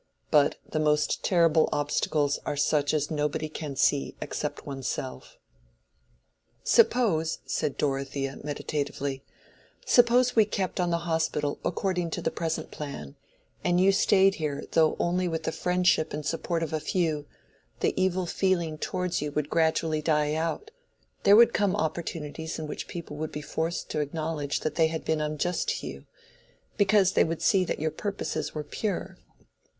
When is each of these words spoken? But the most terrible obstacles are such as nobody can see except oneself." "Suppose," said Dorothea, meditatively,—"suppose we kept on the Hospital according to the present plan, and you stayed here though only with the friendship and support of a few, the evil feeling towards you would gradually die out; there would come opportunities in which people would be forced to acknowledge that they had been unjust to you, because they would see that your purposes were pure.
But 0.31 0.55
the 0.67 0.79
most 0.79 1.23
terrible 1.23 1.69
obstacles 1.71 2.39
are 2.43 2.57
such 2.57 2.91
as 2.91 3.11
nobody 3.11 3.47
can 3.47 3.75
see 3.75 4.15
except 4.19 4.65
oneself." 4.65 5.37
"Suppose," 6.63 7.37
said 7.45 7.77
Dorothea, 7.77 8.39
meditatively,—"suppose 8.43 10.35
we 10.35 10.45
kept 10.45 10.79
on 10.79 10.89
the 10.89 11.05
Hospital 11.05 11.59
according 11.63 12.09
to 12.09 12.21
the 12.23 12.31
present 12.31 12.71
plan, 12.71 13.15
and 13.63 13.79
you 13.79 13.91
stayed 13.91 14.33
here 14.41 14.65
though 14.71 14.95
only 14.97 15.27
with 15.27 15.43
the 15.43 15.51
friendship 15.51 16.13
and 16.15 16.25
support 16.25 16.63
of 16.63 16.73
a 16.73 16.79
few, 16.79 17.27
the 17.81 17.93
evil 17.95 18.25
feeling 18.25 18.79
towards 18.79 19.21
you 19.21 19.31
would 19.33 19.51
gradually 19.51 20.01
die 20.01 20.33
out; 20.33 20.71
there 21.21 21.35
would 21.35 21.53
come 21.53 21.75
opportunities 21.75 22.57
in 22.57 22.65
which 22.65 22.87
people 22.87 23.17
would 23.17 23.31
be 23.31 23.39
forced 23.43 23.91
to 23.91 23.99
acknowledge 23.99 24.61
that 24.61 24.73
they 24.73 24.87
had 24.87 25.05
been 25.05 25.21
unjust 25.21 25.69
to 25.69 25.85
you, 25.85 26.05
because 26.75 27.11
they 27.11 27.23
would 27.23 27.43
see 27.43 27.63
that 27.63 27.77
your 27.79 27.91
purposes 27.91 28.55
were 28.55 28.63
pure. 28.63 29.19